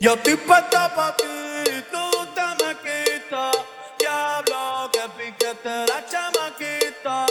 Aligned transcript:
Yo 0.00 0.14
estoy 0.14 0.36
puesta 0.36 0.94
pa' 0.94 1.16
ti, 1.16 1.24
tú 1.90 2.26
te 2.32 2.64
me 2.64 2.72
quitas. 2.84 3.56
Diablo, 3.98 4.88
que 4.92 5.00
piquete 5.18 5.86
la 5.88 6.06
chamaquita. 6.06 7.26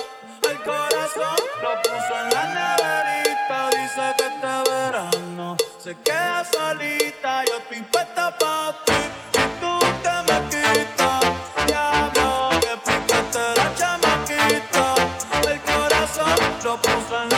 El 0.49 0.57
corazón 0.63 1.37
lo 1.63 1.81
puso 1.81 2.13
en 2.21 2.29
la 2.29 2.43
neverita. 2.57 3.69
Dice 3.69 4.15
que 4.17 4.25
este 4.27 4.69
verano 4.69 5.55
se 5.79 5.95
queda 6.01 6.43
solita. 6.43 7.45
Yo 7.45 7.57
estoy 7.57 7.81
puesta 7.83 8.37
pa' 8.37 8.75
ti. 8.85 8.97
no 14.03 14.25
quiere 14.25 14.61
novio, 16.73 17.25
no 17.29 17.36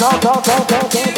quiere 0.00 0.08
novio, 0.22 0.32
no 0.32 0.88
quiere 0.88 1.00
novio, 1.02 1.09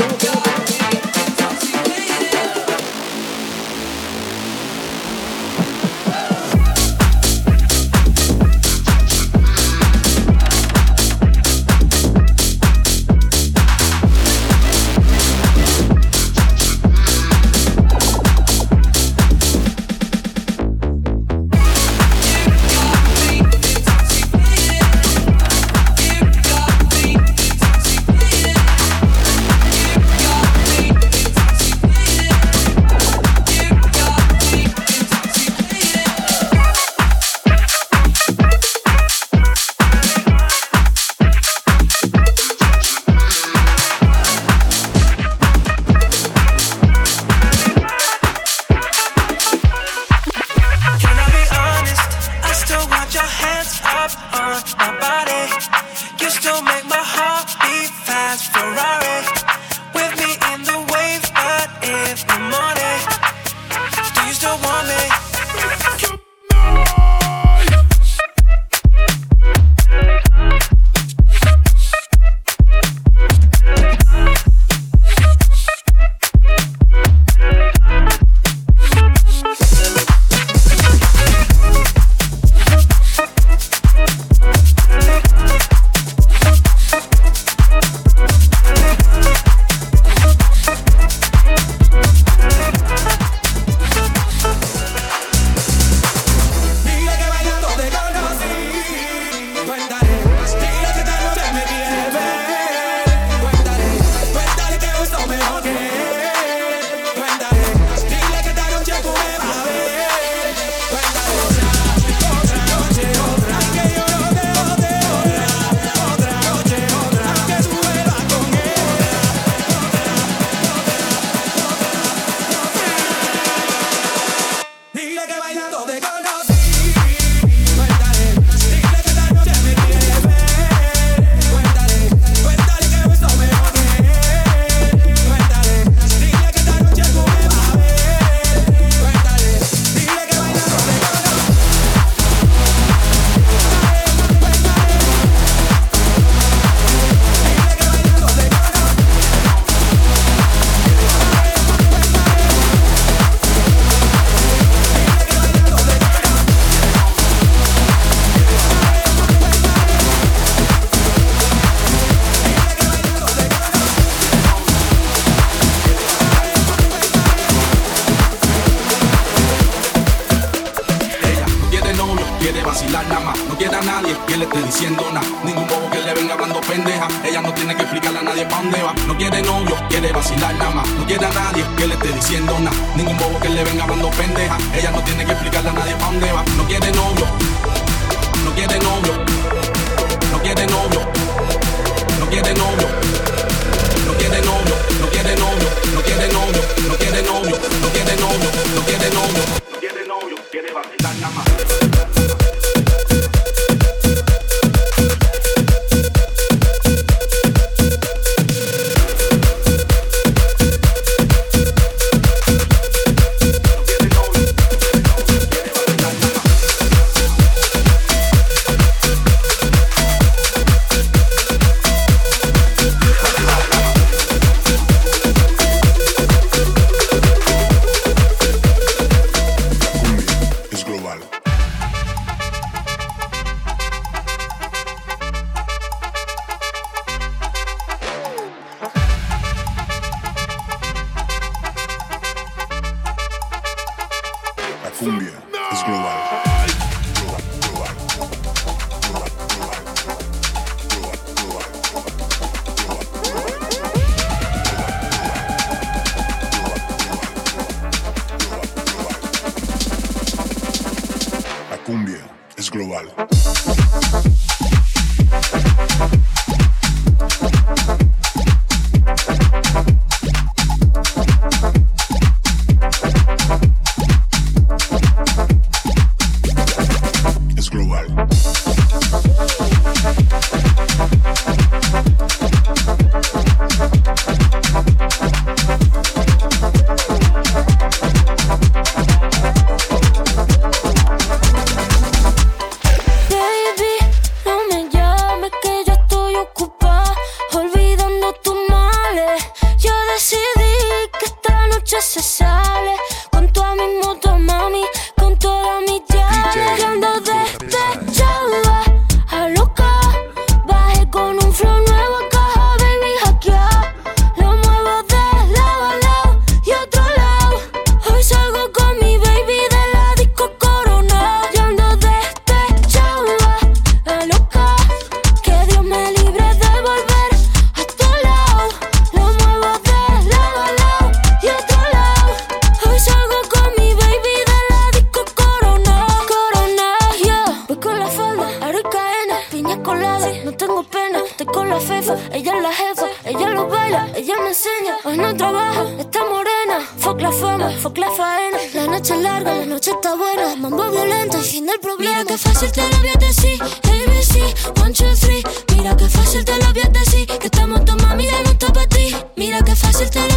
noche 349.93 350.09
está 350.09 350.15
buena, 350.17 350.57
mambo 350.57 350.91
violento 350.91 351.39
y 351.39 351.43
fin 351.43 351.67
del 351.67 351.79
problema. 351.81 352.19
Mira 352.19 352.25
que 352.25 352.39
fácil 352.39 352.73
te 352.73 352.83
lo 352.83 352.99
voy 352.99 353.09
a 353.09 353.13
ABC, 353.13 354.81
one, 354.81 354.93
two, 354.93 355.15
three. 355.17 355.43
Mira 355.77 355.97
que 355.97 356.09
fácil 356.09 356.45
te 356.45 356.57
lo 356.59 356.73
voy 356.73 356.83
a 356.83 356.89
decir, 356.89 357.27
que 357.27 357.47
estamos 357.47 357.85
tu 357.85 357.97
mami 357.97 358.27
ya 358.27 358.43
no 358.43 358.51
está 358.51 358.73
para 358.73 358.87
ti. 358.89 359.15
Mira 359.37 359.63
que 359.63 359.75
fácil 359.77 360.11
te 360.11 360.21
lo 360.21 360.32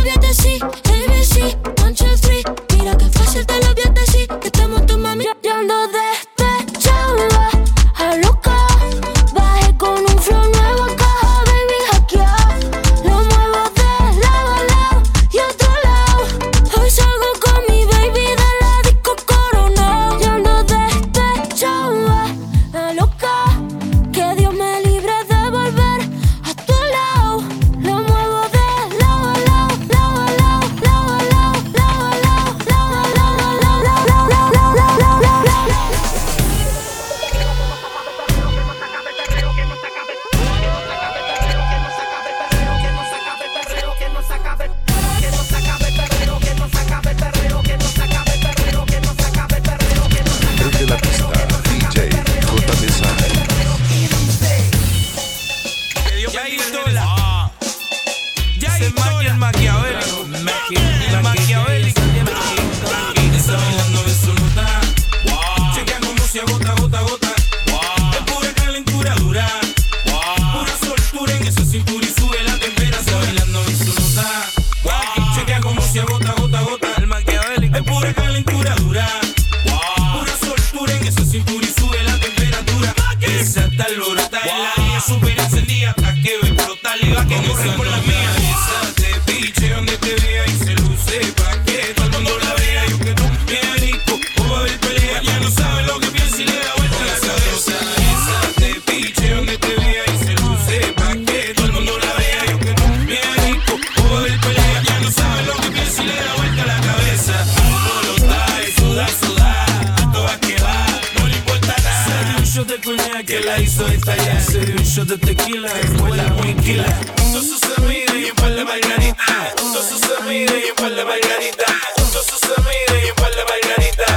que 113.35 113.45
la 113.45 113.59
hizo 113.59 113.87
estallar. 113.87 114.41
Se 114.41 114.59
dio 114.59 114.75
un 114.75 114.83
shot 114.83 115.07
de 115.07 115.17
tequila, 115.17 115.73
después 115.73 116.15
la 116.15 116.23
muinquila. 116.29 116.85
Junto 117.19 117.41
sus 117.41 117.63
amigas 117.77 118.15
y 118.15 118.29
un 118.29 118.35
par 118.35 118.55
de 118.55 118.63
margaritas. 118.63 119.25
Junto 119.59 119.81
sus 119.81 120.03
amigas 120.19 120.55
y 120.55 120.69
un 120.69 120.75
par 120.75 120.95
de 120.95 121.03
margaritas. 121.03 121.73
Junto 121.97 122.23
sus 122.23 122.43
amigas 122.57 123.05
y 123.05 123.09
un 123.09 123.15
par 123.15 123.31
de 123.35 123.43
margaritas. 123.43 124.14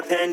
Japan, 0.00 0.32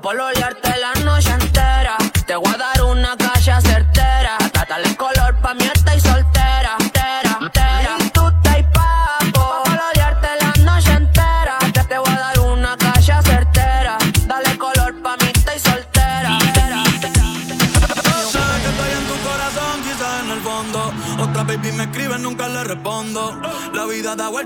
pa' 0.00 0.08
pololearte 0.08 0.78
la 0.80 0.92
noche 1.04 1.09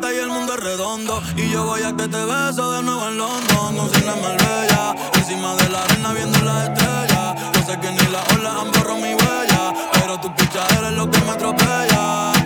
y 0.03 0.19
el 0.19 0.29
mundo 0.29 0.55
es 0.55 0.61
redondo. 0.61 1.23
Y 1.37 1.51
yo 1.51 1.65
voy 1.65 1.83
a 1.83 1.95
que 1.95 2.09
te 2.09 2.25
beso 2.25 2.73
de 2.73 2.83
nuevo 2.83 3.09
en 3.09 3.17
London. 3.17 3.77
Con 3.77 3.89
cena 3.91 4.15
Marbella, 4.17 4.95
encima 5.15 5.55
de 5.55 5.69
la 5.69 5.83
arena 5.85 6.13
viendo 6.13 6.39
las 6.41 6.69
estrellas. 6.69 7.35
Yo 7.55 7.63
sé 7.63 7.79
que 7.79 7.91
ni 7.93 8.11
las 8.11 8.29
olas 8.33 8.55
han 8.61 8.73
borrado 8.73 8.97
mi 8.97 9.15
huella. 9.15 9.73
Pero 9.93 10.21
tu 10.21 10.35
pichadera 10.35 10.89
es 10.89 10.97
lo 10.97 11.09
que 11.09 11.21
me 11.21 11.31
atropella. 11.31 12.44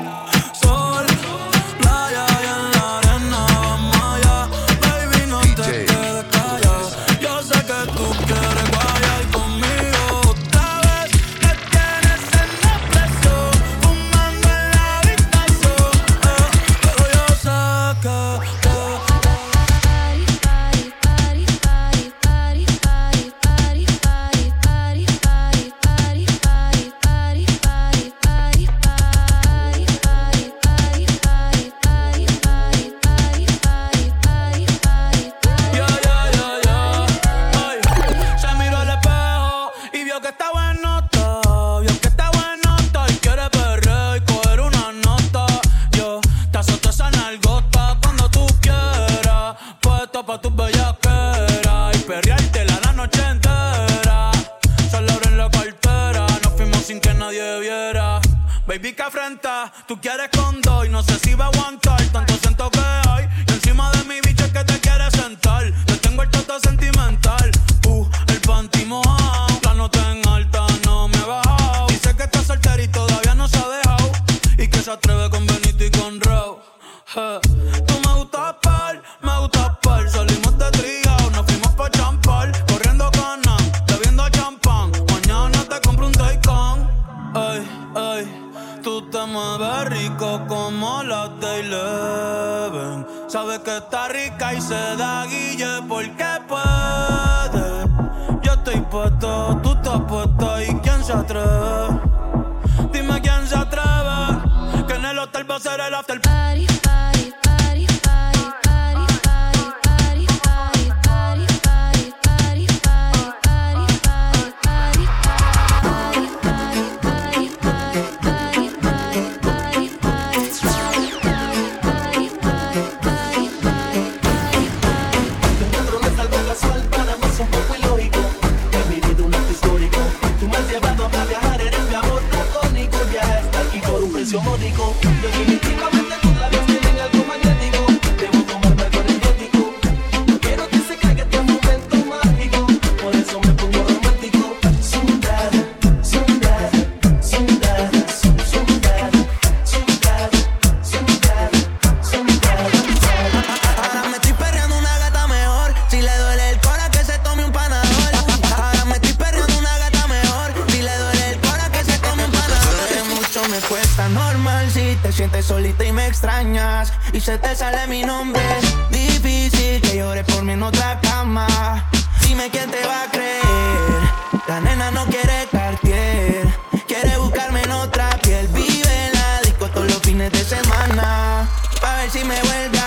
fines 180.19 180.33
de 180.33 180.57
semana. 180.57 181.49
Pa' 181.81 181.97
ver 181.97 182.11
si 182.11 182.25
me 182.25 182.41
vuelve 182.43 182.78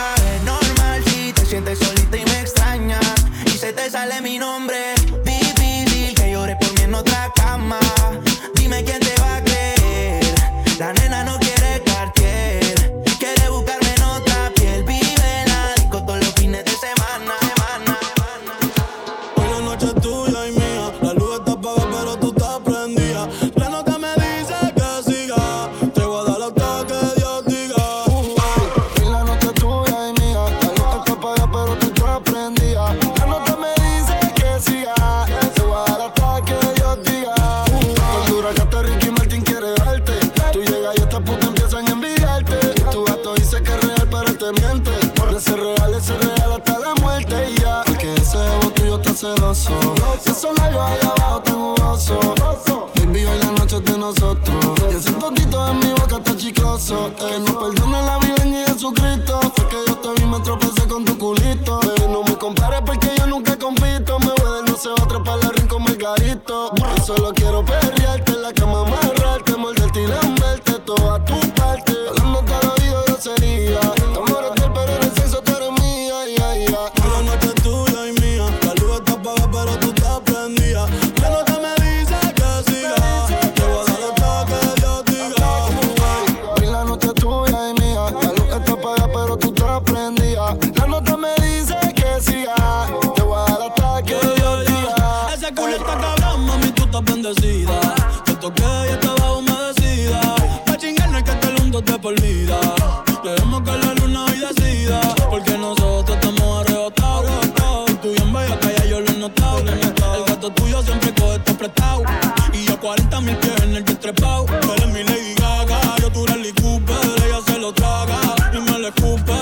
mil 113.35 113.63
en 113.63 113.75
el 113.75 113.83
vientre 113.83 114.13
pau. 114.13 114.45
Mi 114.93 115.03
Lady 115.03 115.33
Gaga, 115.35 115.79
yo 116.01 116.11
tú 116.11 116.23
eres 116.25 116.37
Lee 116.37 116.53
Cooper. 116.61 116.95
Ella 117.25 117.39
se 117.45 117.57
lo 117.59 117.73
traga 117.73 118.19
y 118.53 118.59
me 118.59 118.79
lo 118.79 118.87
escupe. 118.87 119.33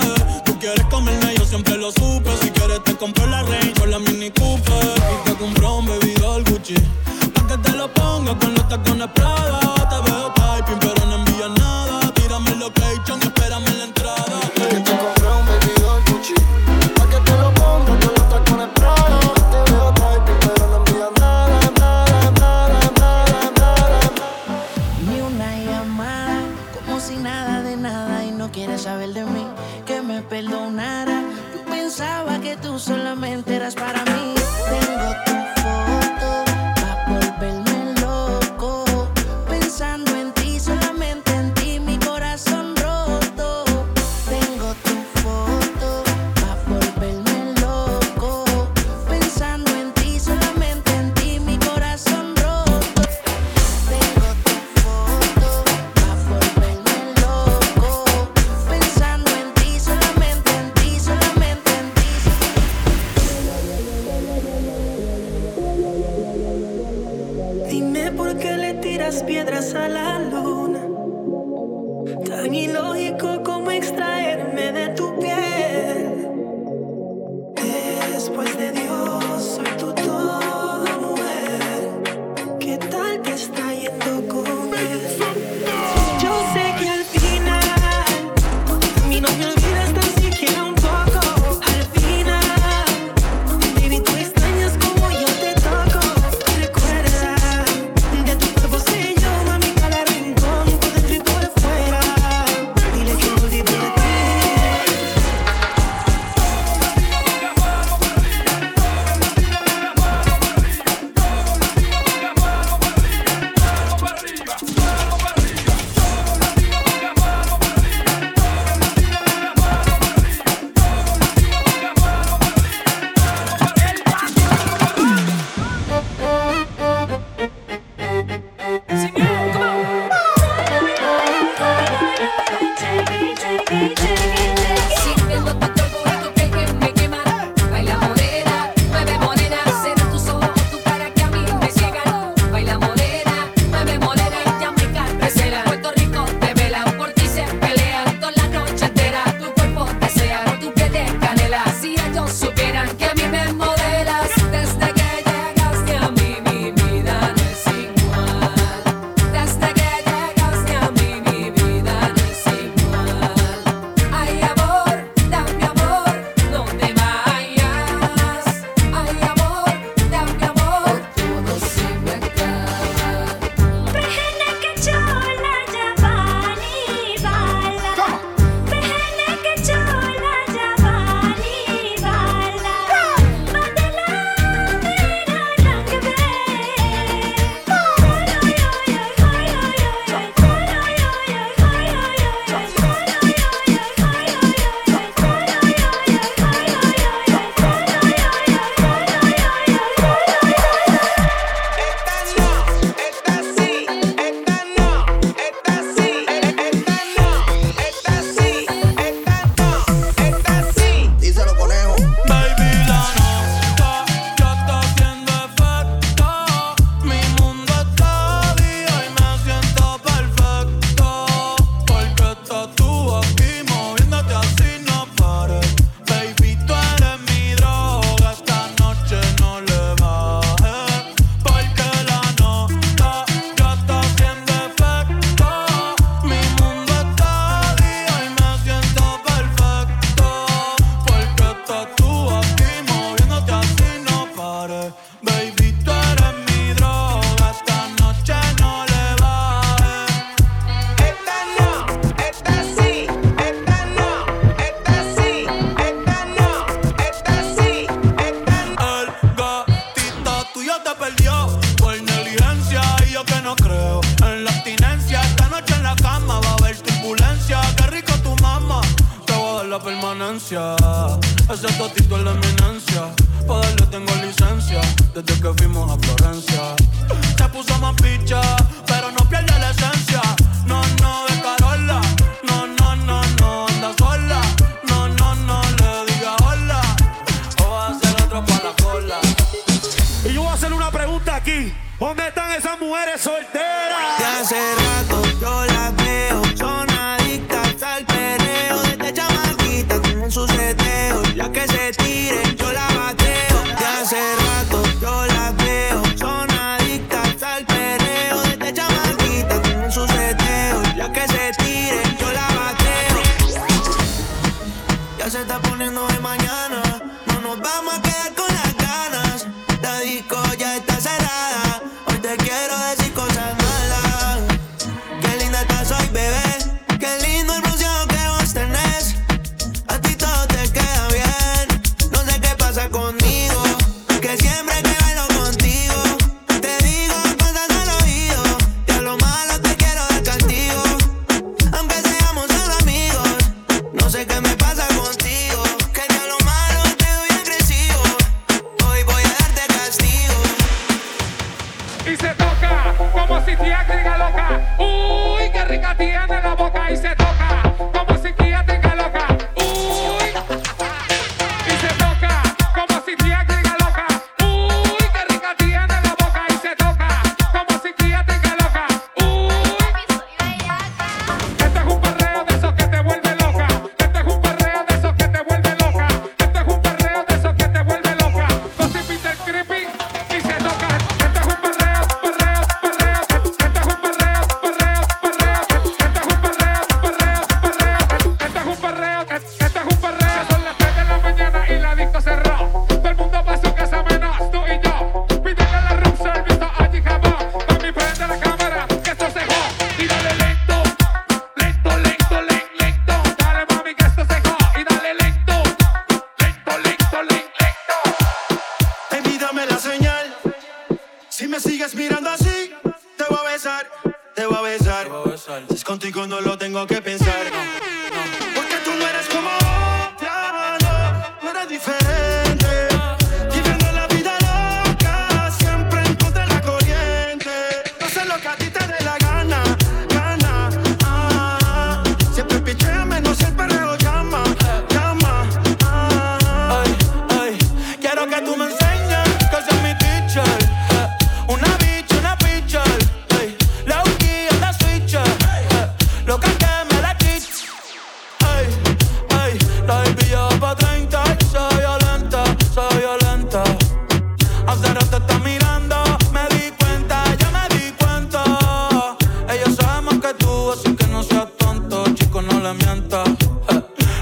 Tú 0.44 0.58
quieres 0.58 0.84
comerme, 0.86 1.34
yo 1.36 1.44
siempre 1.44 1.76
lo 1.76 1.90
supe. 1.90 2.30
Si 2.40 2.50
quieres 2.50 2.82
te 2.84 2.94
compro 2.96 3.26
la 3.26 3.42
Range 3.42 3.74
con 3.78 3.90
la 3.90 3.98
Mini 3.98 4.30
Cooper. 4.30 4.94
Y 5.12 5.28
te 5.28 5.34
compro 5.36 5.78
un 5.78 5.86
bebidor 5.86 6.44
Gucci. 6.50 6.74
Pa' 7.34 7.46
que 7.46 7.58
te 7.58 7.76
lo 7.76 7.92
ponga 7.92 8.38
con 8.38 8.54
los 8.54 8.68
tacones 8.68 9.08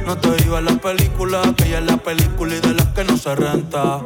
No 0.08 0.16
te 0.16 0.42
iba 0.42 0.56
a 0.56 0.62
la 0.62 0.72
película, 0.72 1.42
que 1.54 1.64
ella 1.64 1.80
es 1.80 1.84
la 1.84 1.98
película 1.98 2.56
y 2.56 2.60
de 2.60 2.72
las 2.72 2.86
que 2.86 3.04
no 3.04 3.18
se 3.18 3.34
renta. 3.34 4.00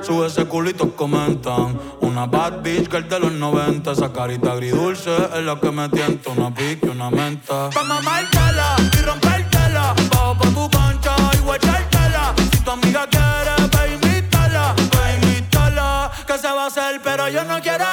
Sube 0.00 0.28
ese 0.28 0.44
culito, 0.44 0.94
comentan. 0.94 1.76
Una 2.00 2.26
bad 2.26 2.62
bitch 2.62 2.86
que 2.86 2.98
el 2.98 3.08
de 3.08 3.18
los 3.18 3.32
90. 3.32 3.90
Esa 3.90 4.12
carita 4.12 4.52
agridulce 4.52 5.10
es 5.34 5.44
la 5.44 5.58
que 5.58 5.72
me 5.72 5.88
tienta. 5.88 6.30
Una 6.30 6.54
pique, 6.54 6.88
una 6.88 7.10
menta. 7.10 7.70
Pa' 7.70 7.82
mamártela 7.82 8.76
y 8.92 9.02
rompértela. 9.04 9.94
Bajo 10.12 10.38
pa' 10.38 10.48
tu 10.48 10.70
cancha 10.70 11.16
y 11.34 11.38
guachártela. 11.38 12.34
Si 12.52 12.60
tu 12.60 12.70
amiga 12.70 13.04
quiere, 13.08 13.68
pa' 13.68 13.88
invítala. 13.88 14.76
Pa' 14.92 15.12
invítala. 15.12 16.12
Que 16.24 16.38
se 16.38 16.52
va 16.52 16.62
a 16.62 16.66
hacer, 16.68 17.00
pero 17.02 17.28
yo 17.28 17.42
no 17.42 17.60
quiero. 17.60 17.86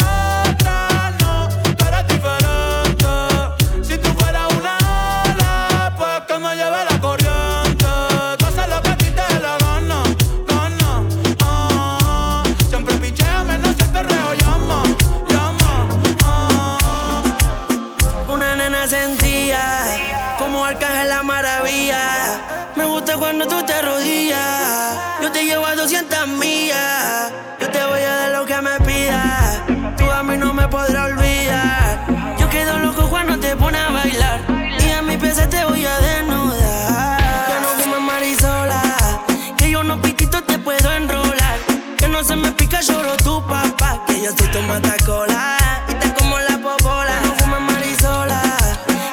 eres 42.80 42.86
solo 42.86 43.18
tu 43.18 43.46
papá, 43.46 44.02
que 44.08 44.22
yo 44.22 44.32
soy 44.38 44.48
tu 44.48 44.62
matacola. 44.62 45.58
Y 45.90 45.94
te 45.96 46.14
como 46.14 46.38
la 46.40 46.58
popola, 46.58 47.20
no 47.24 47.34
fumas 47.36 47.62
marisola. 47.62 48.42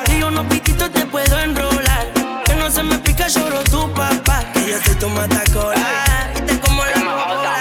Y 0.08 0.22
unos 0.22 0.46
piquitos 0.46 0.90
te 0.92 1.04
puedo 1.06 1.38
enrolar. 1.40 2.06
Que 2.44 2.54
no 2.54 2.70
se 2.70 2.82
me 2.82 2.98
pica, 2.98 3.28
lloro 3.28 3.62
tu 3.64 3.92
papá, 3.92 4.44
que 4.52 4.70
yo 4.70 4.78
soy 4.84 4.94
tu 4.94 5.08
matacola. 5.08 6.30
Y 6.36 6.40
te 6.42 6.60
como 6.60 6.84
la 6.84 6.94
popola. 6.94 7.54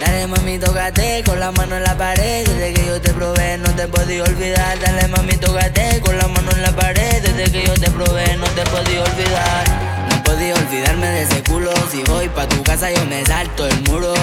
Dale 0.00 0.26
mami, 0.26 0.58
tocate 0.58 1.22
con 1.24 1.40
la 1.40 1.50
mano 1.50 1.76
en 1.76 1.82
la 1.82 1.96
pared. 1.96 2.46
Desde 2.46 2.74
que 2.74 2.86
yo 2.86 3.00
te 3.00 3.12
probé, 3.12 3.58
no 3.58 3.70
te 3.70 3.88
podía 3.88 4.22
olvidar. 4.22 4.78
Dale 4.78 5.08
mami, 5.08 5.36
tocate 5.36 6.00
con 6.00 6.16
la 6.18 6.28
mano 6.28 6.50
en 6.52 6.62
la 6.62 6.72
pared. 6.72 7.22
Desde 7.22 7.50
que 7.50 7.66
yo 7.66 7.74
te 7.74 7.90
probé, 7.90 8.36
no 8.36 8.46
te 8.46 8.62
podía 8.64 9.02
olvidar 9.02 9.96
no 10.08 10.22
podía 10.22 10.54
olvidarme 10.54 11.06
de 11.06 11.22
ese 11.22 11.42
culo. 11.42 11.72
Si 11.90 12.02
voy 12.04 12.28
pa' 12.28 12.48
tu 12.48 12.62
casa, 12.62 12.90
yo 12.90 13.04
me 13.06 13.24
salto 13.24 13.66
el 13.66 13.82
muro. 13.82 14.14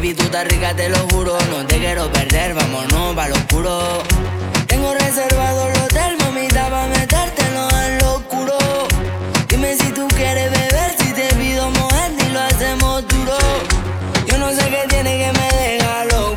Baby, 0.00 0.14
tú 0.14 0.22
estás 0.22 0.48
rica, 0.48 0.74
te 0.74 0.88
lo 0.88 0.96
juro. 1.10 1.36
No 1.50 1.66
te 1.66 1.76
quiero 1.76 2.10
perder, 2.10 2.54
vámonos 2.54 3.14
pa' 3.14 3.28
lo 3.28 3.34
oscuro. 3.34 4.02
Tengo 4.66 4.94
reservado 4.94 5.68
el 5.68 5.76
hotel, 5.82 6.16
mamita, 6.16 6.70
pa' 6.70 6.86
metértelo 6.86 7.68
en 7.84 7.98
lo 7.98 8.14
oscuro. 8.14 8.56
Dime 9.46 9.76
si 9.76 9.92
tú 9.92 10.08
quieres 10.16 10.50
beber, 10.50 10.96
si 10.96 11.12
te 11.12 11.28
pido 11.34 11.68
mojar, 11.72 12.12
y 12.12 12.32
lo 12.32 12.40
hacemos 12.40 13.06
duro. 13.08 13.36
Yo 14.26 14.38
no 14.38 14.48
sé 14.52 14.70
qué 14.70 14.86
tiene 14.88 15.18
que 15.18 15.38
me 15.38 15.48
deja 15.58 16.04
loco. 16.06 16.29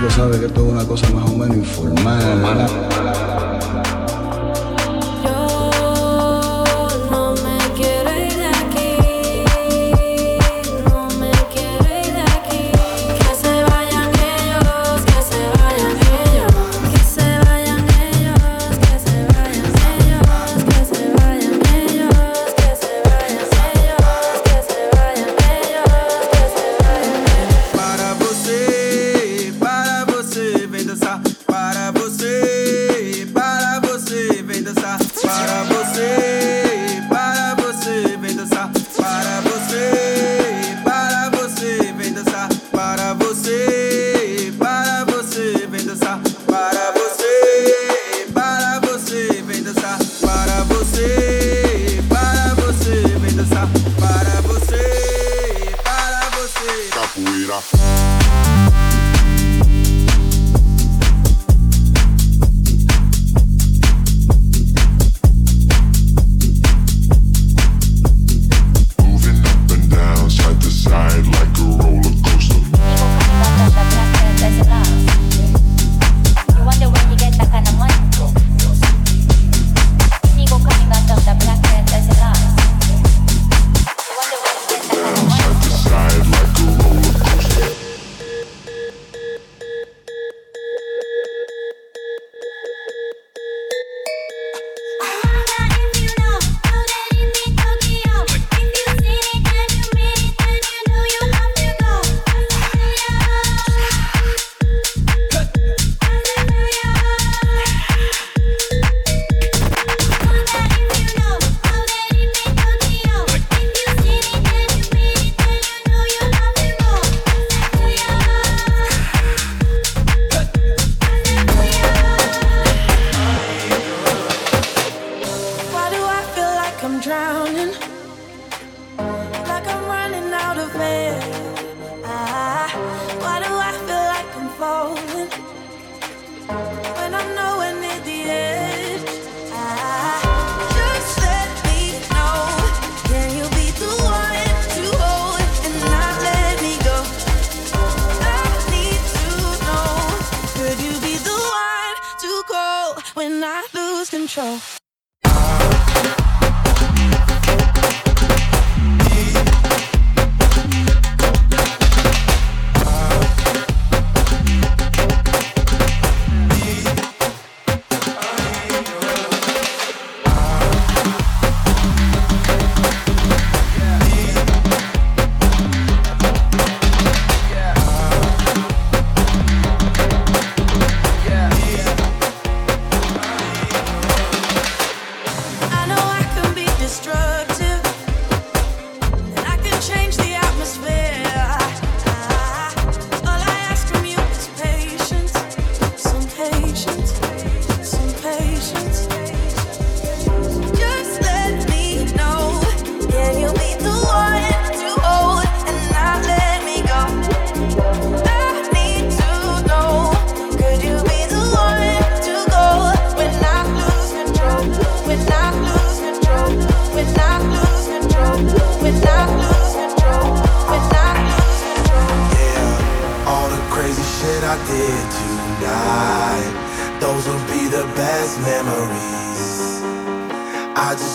músico 0.00 0.10
sabe 0.10 0.38
que 0.38 0.46
esto 0.46 0.66
es 0.66 0.72
una 0.72 0.84
cosa 0.84 1.08
más 1.10 1.30
o 1.30 1.36
menos 1.36 1.56
informal. 1.56 2.99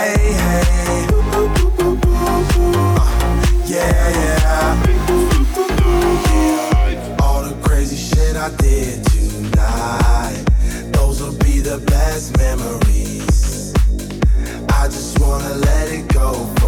hey, 0.00 0.32
hey. 0.32 1.06
Uh, 2.96 3.06
yeah, 3.66 4.08
yeah. 4.20 4.86
All 7.22 7.42
the 7.42 7.54
crazy 7.62 7.96
shit 7.96 8.36
I 8.36 8.50
did 8.56 9.04
tonight. 9.04 10.44
Those 10.92 11.22
will 11.22 11.36
be 11.38 11.60
the 11.60 11.78
best 11.86 12.36
memories. 12.38 13.74
I 14.70 14.86
just 14.86 15.18
wanna 15.20 15.54
let 15.54 15.92
it 15.92 16.08
go. 16.08 16.59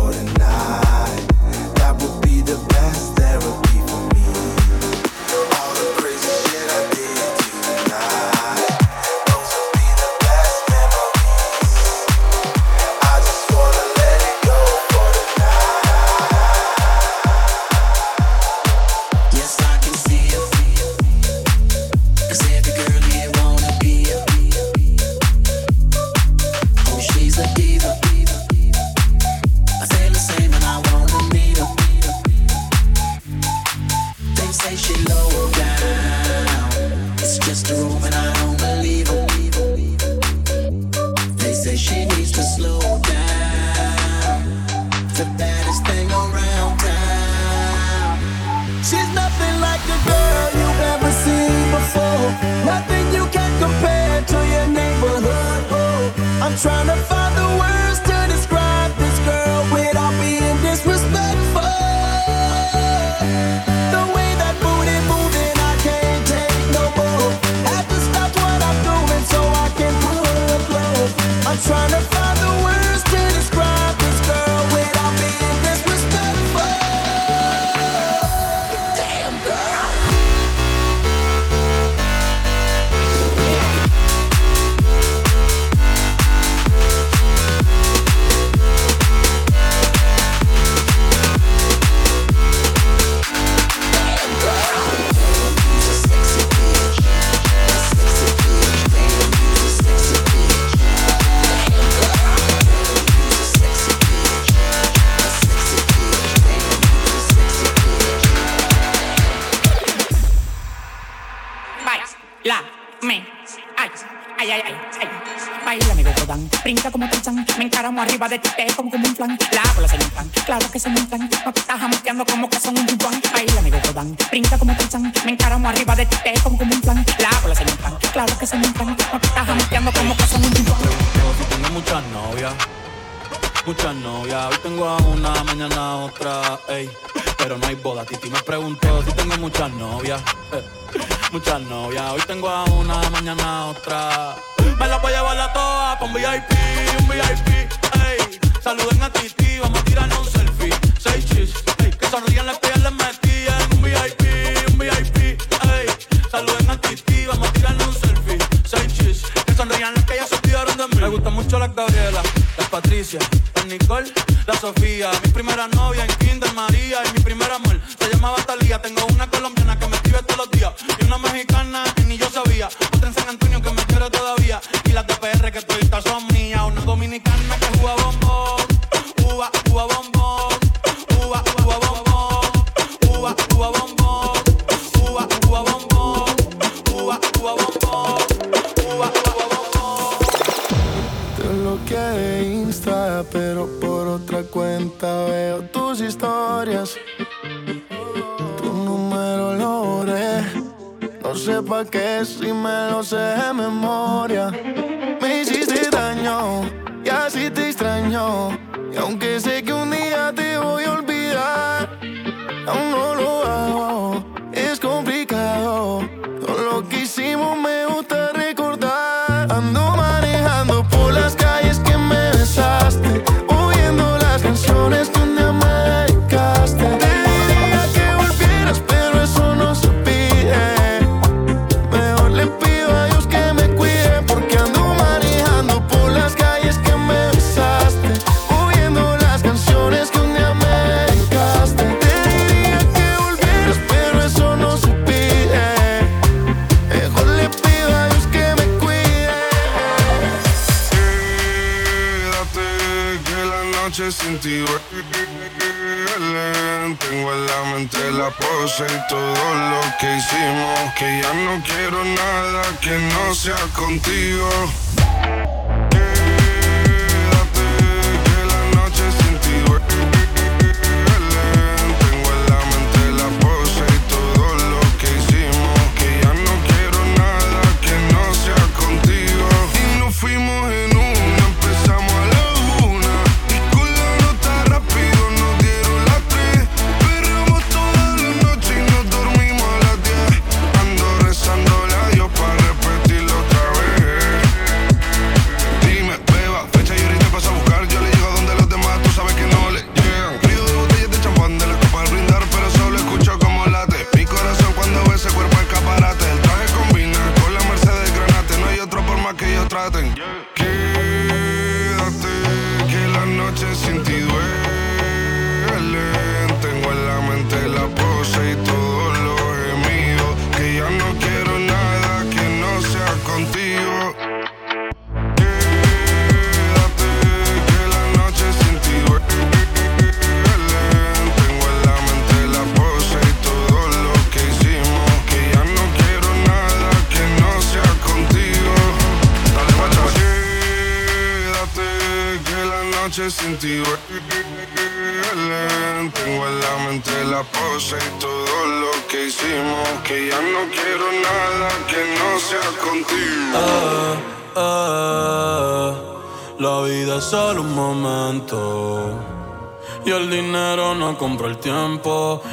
una 171.14 171.18
mexicana. 171.18 172.01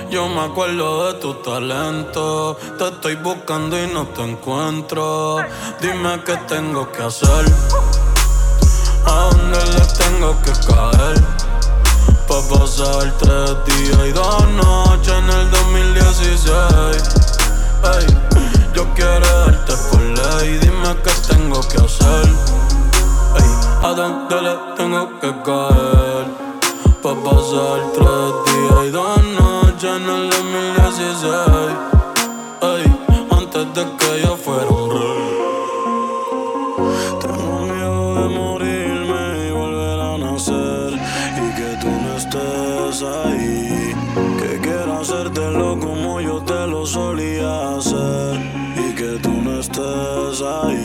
Yo 0.10 0.28
me 0.28 0.42
acuerdo 0.42 1.06
de 1.06 1.20
tu 1.20 1.36
talento. 1.36 2.58
Te 2.80 2.88
estoy 2.88 3.16
buscando 3.18 3.78
y 3.78 3.86
no 3.94 4.08
te 4.08 4.24
encuentro. 4.24 5.38
Dime 5.82 6.24
qué 6.26 6.36
tengo 6.48 6.92
que 6.92 7.04
hacer. 7.04 7.46
A 9.06 9.30
dónde 9.30 9.60
le 9.66 9.86
tengo 10.02 10.36
que 10.42 10.52
caer. 10.66 11.22
Pa' 12.28 12.42
pasar 12.50 13.14
tres 13.20 13.52
días 13.66 14.00
y 14.08 14.12
dos 14.12 14.48
noches 14.50 15.14
en 15.14 15.30
el 15.30 15.52
2016. 15.52 16.50
Ey, 17.94 18.08
yo 18.74 18.92
quiero 18.96 19.46
darte 19.46 19.74
por 19.92 20.02
ley. 20.02 20.58
Dime 20.58 20.96
qué 21.04 21.12
tengo 21.28 21.62
que 21.68 21.78
hacer. 21.78 22.26
Ey, 23.38 23.52
a 23.84 23.94
dónde 23.94 24.42
le 24.42 24.56
tengo 24.76 25.20
que 25.20 25.30
caer. 25.44 26.26
Pa' 27.04 27.14
pasar 27.14 27.80
tres 27.94 28.56
días 28.56 28.86
y 28.88 28.90
dos 28.90 29.24
noches 29.24 29.49
noche 29.80 30.00
no 30.06 30.18
le 30.24 30.44
mil 30.52 30.74
dieciséis. 30.76 31.76
Ey, 32.62 32.84
antes 33.32 33.66
de 33.76 33.84
que 33.98 34.22
yo 34.24 34.36
fuera 34.36 34.68
un 34.68 34.90
rey. 34.92 35.30
Tengo 37.22 37.60
miedo 37.74 38.16
de 38.16 38.26
morirme 38.38 39.48
y 39.48 39.52
volver 39.52 40.00
a 40.00 40.18
nacer. 40.18 40.92
Y 41.44 41.48
que 41.58 41.70
tú 41.82 41.92
no 42.04 42.12
estés 42.18 43.04
ahí. 43.04 43.94
Que 44.40 44.60
quiero 44.60 45.00
hacértelo 45.00 45.80
como 45.80 46.20
yo 46.20 46.42
te 46.42 46.68
lo 46.68 46.86
solía 46.86 47.78
hacer. 47.78 48.36
Y 48.86 48.94
que 48.96 49.18
tú 49.24 49.32
no 49.32 49.60
estés 49.60 50.42
ahí. 50.42 50.79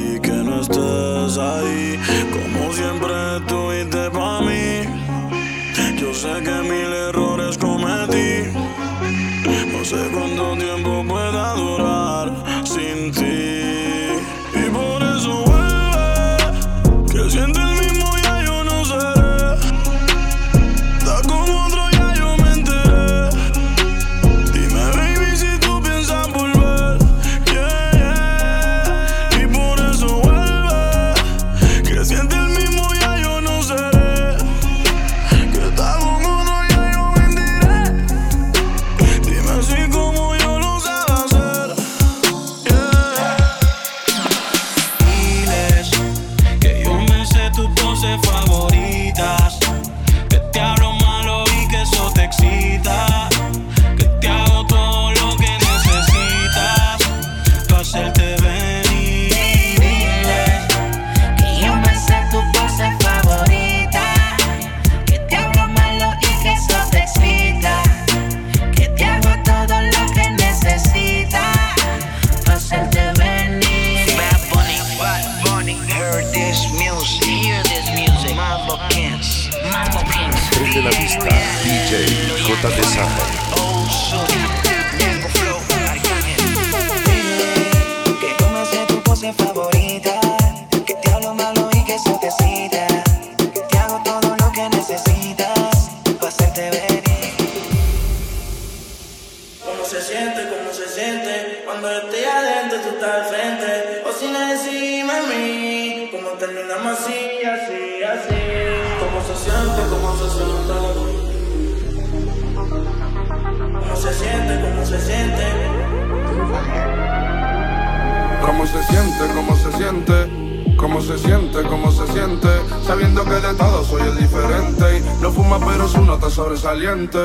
siente, 118.84 119.34
cómo 119.34 119.56
se 119.56 119.72
siente, 119.72 120.76
cómo 120.76 121.00
se 121.00 121.18
siente, 121.18 121.62
cómo 121.62 121.90
se 121.90 122.06
siente. 122.12 122.48
Sabiendo 122.86 123.24
que 123.24 123.34
de 123.34 123.54
todo 123.54 123.84
soy 123.84 124.02
el 124.02 124.16
diferente. 124.16 124.98
Y 124.98 125.22
no 125.22 125.32
fuma, 125.32 125.58
pero 125.60 125.88
su 125.88 126.02
nota 126.02 126.30
sobresaliente. 126.30 127.18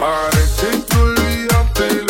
Parece 0.00 0.84
que 1.74 2.05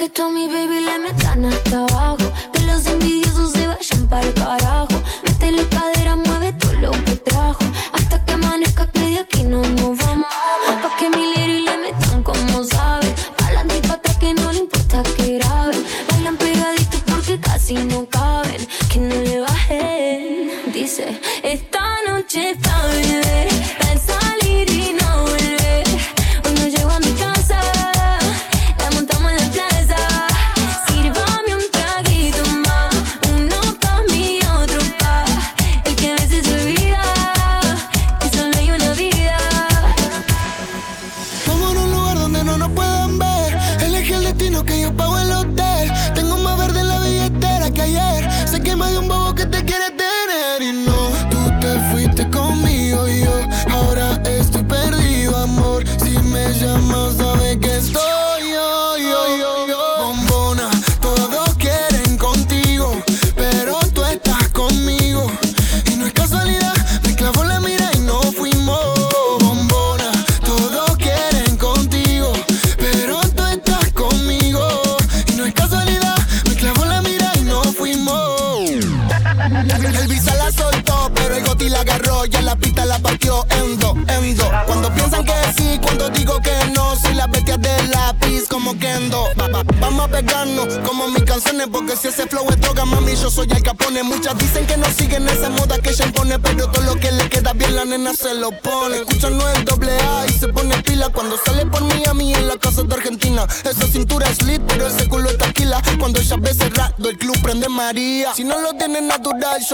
que 0.00 0.08
tú 0.08 0.30
mi 0.30 0.46
baby 0.46 0.80
le 0.80 0.98
metan 0.98 1.44
hasta 1.44 1.84
abajo. 1.84 2.16
Que 2.54 2.60
los 2.60 2.86
envidiosos 2.86 3.52
se 3.52 3.66
vayan 3.66 4.08
para 4.08 4.26
el 4.26 4.32
carajo. 4.32 4.79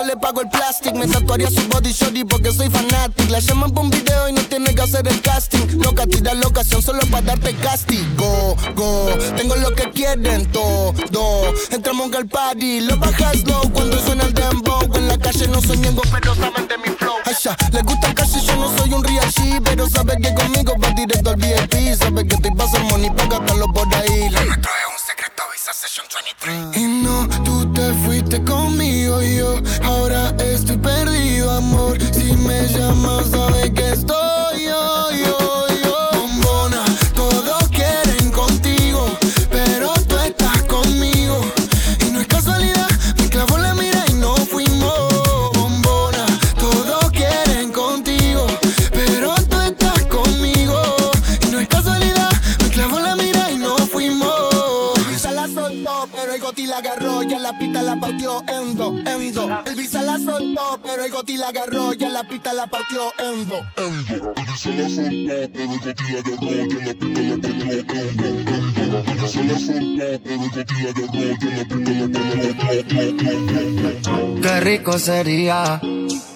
le 0.06 0.16
pago 0.16 0.40
el 0.40 0.48
plastic. 0.48 0.94
Me 0.94 1.06
tatuaría 1.06 1.50
su 1.50 1.66
body 1.68 1.92
shorty 1.92 2.24
porque 2.24 2.52
soy 2.52 2.70
fanatic. 2.70 3.28
La 3.30 3.40
llaman 3.40 3.72
por 3.72 3.84
un 3.84 3.90
video 3.90 4.28
y 4.28 4.32
no 4.32 4.42
tiene 4.42 4.74
que 4.74 4.82
hacer 4.82 5.06
el 5.06 5.20
casting. 5.20 5.80
Loca, 5.82 6.06
tira 6.06 6.34
la 6.34 6.46
ocasión 6.46 6.80
solo 6.80 7.00
para 7.10 7.22
darte 7.22 7.54
castigo. 7.54 8.06
Go, 8.16 8.56
go, 8.74 9.08
tengo 9.36 9.56
lo 9.56 9.74
que 9.74 9.90
quieren 9.90 10.46
todo. 10.52 10.94
Entramos 11.70 12.12
al 12.14 12.26
party, 12.26 12.80
lo 12.80 12.96
bajas 12.96 13.44
low 13.44 13.70
cuando 13.72 13.98
suena 13.98 14.24
el 14.24 14.34
dembow. 14.34 14.80
En 14.94 15.08
la 15.08 15.18
calle 15.18 15.48
no 15.48 15.60
soy 15.60 15.78
ñengo, 15.78 16.02
pero 16.12 16.34
saben 16.34 16.68
de 16.68 16.78
mi 16.78 16.88
flow. 16.96 17.14
Ay, 17.24 17.34
ya, 17.42 17.56
les 17.72 17.82
gusta 17.82 18.14
casi, 18.14 18.40
yo 18.40 18.56
no 18.56 18.76
soy 18.78 18.92
un 18.92 19.02
real 19.02 19.32
G, 19.32 19.60
pero 19.64 19.88
sabe 19.88 20.16
que 20.20 20.32
conmigo 20.34 20.74
va 20.82 20.90
directo 20.90 21.30
al 21.30 21.36
VIP. 21.36 21.94
Sabe 21.98 22.26
que 22.26 22.34
estoy 22.36 22.50
pasando 22.52 22.88
money 22.90 23.10
para 23.10 23.28
gastarlo 23.28 23.72
por 23.72 23.94
ahí. 23.94 24.30
Y 26.76 26.84
no, 27.02 27.26
tú 27.44 27.72
te 27.72 27.92
fuiste 28.04 28.40
conmigo 28.44 29.20
yo 29.20 29.60
ahora 29.82 30.32
estoy 30.38 30.76
perdido, 30.76 31.50
amor. 31.50 31.98
Si 32.12 32.36
me 32.36 32.68
llamas, 32.68 33.30
sabes 33.30 33.72
que 33.72 33.88
estoy 33.90 34.64
yo, 34.64 35.10
yo. 35.10 35.35
partió 58.44 58.62
en 58.62 58.76
dos, 58.76 58.94
en 59.06 60.06
la 60.06 60.18
soltó, 60.18 60.80
pero 60.82 61.04
el 61.04 61.10
goti 61.10 61.36
la 61.36 61.48
agarró 61.48 61.92
y 61.94 62.04
en 62.04 62.12
la 62.12 62.22
pista 62.24 62.52
la 62.52 62.66
partió 62.66 63.12
en 63.18 63.48
dos. 63.48 63.60
En 63.76 64.06
dos. 64.06 64.36
La 64.36 64.56
soltó, 64.56 65.48
pero 65.52 65.72
el 65.72 65.78
goti 65.78 66.04
la 66.04 66.18
agarró 66.18 66.46
y 66.46 66.72
en 66.72 66.86
la 66.86 66.94
pista 66.94 67.22
la 67.22 67.84
partió 67.84 67.94
en 67.94 68.20
dos, 68.20 68.32
en 68.46 68.74
dos. 68.76 69.06
Elvis 69.06 69.44
la 69.46 69.58
soltó, 69.58 70.20
pero 70.22 70.42
el 70.42 70.54
goti 70.54 70.74
la 70.82 70.90
agarró 70.90 71.20
y 71.20 71.46
en 71.46 71.56
la 71.56 71.64
pista 71.64 71.86
la 71.86 72.52
partió 72.66 73.06
Qué 74.42 74.60
rico 74.60 74.98
sería 74.98 75.80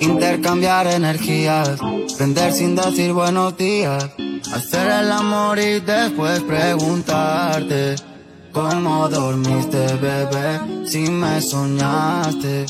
intercambiar 0.01 0.87
energías, 0.87 1.79
prender 2.17 2.53
sin 2.53 2.75
decir 2.75 3.13
buenos 3.13 3.57
días, 3.57 4.11
hacer 4.53 4.91
el 4.91 5.13
amor 5.13 5.59
y 5.59 5.81
después 5.81 6.41
preguntarte. 6.41 7.97
¿Cómo 8.53 9.09
dormiste, 9.09 9.87
bebé? 9.97 10.61
Si 10.85 11.09
me 11.09 11.41
soñaste. 11.41 12.67